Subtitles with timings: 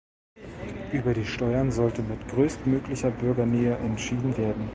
[0.91, 4.67] Über die Steuern sollte mit größtmöglicher Bürgernähe entschieden werden.